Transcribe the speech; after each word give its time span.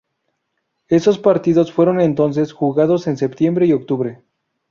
Esos 0.87 1.19
partidos 1.19 1.71
fueron 1.71 2.01
entonces 2.01 2.53
jugados 2.53 3.05
en 3.05 3.17
septiembre 3.17 3.67
y 3.67 3.73
octubre. 3.73 4.23